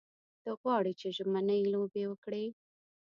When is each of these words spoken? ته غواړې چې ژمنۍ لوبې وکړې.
ته 0.43 0.51
غواړې 0.59 0.93
چې 0.99 1.07
ژمنۍ 1.17 1.61
لوبې 1.73 2.03
وکړې. 2.07 2.45